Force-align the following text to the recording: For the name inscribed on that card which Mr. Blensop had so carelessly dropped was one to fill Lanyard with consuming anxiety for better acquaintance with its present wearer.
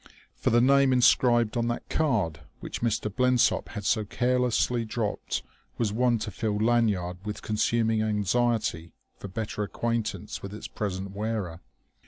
For 0.33 0.49
the 0.49 0.61
name 0.61 0.91
inscribed 0.91 1.55
on 1.55 1.67
that 1.67 1.87
card 1.87 2.39
which 2.59 2.81
Mr. 2.81 3.07
Blensop 3.15 3.69
had 3.69 3.85
so 3.85 4.03
carelessly 4.03 4.83
dropped 4.83 5.43
was 5.77 5.93
one 5.93 6.17
to 6.25 6.31
fill 6.31 6.57
Lanyard 6.57 7.17
with 7.23 7.43
consuming 7.43 8.01
anxiety 8.01 8.93
for 9.19 9.27
better 9.27 9.61
acquaintance 9.61 10.41
with 10.41 10.55
its 10.55 10.67
present 10.67 11.11
wearer. 11.11 11.59